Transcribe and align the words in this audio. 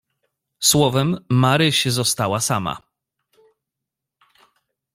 "Słowem, 0.59 1.25
Maryś 1.29 1.85
została 1.85 2.39
sama." 2.39 2.77